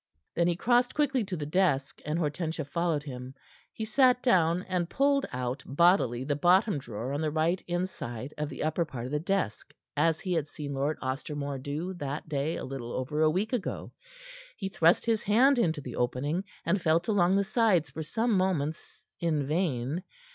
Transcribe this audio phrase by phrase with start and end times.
[0.33, 3.35] Then he crossed quickly to the desk, and Hortensia followed him.
[3.71, 8.49] He sat down, and pulled out bodily the bottom drawer on the right inside of
[8.49, 12.55] the upper part of the desk, as he had seen Lord Ostermore do that day,
[12.55, 13.91] a little over a week ago.
[14.57, 19.05] He thrust his hand into the opening, and felt along the sides for some moments
[19.19, 20.03] in vain.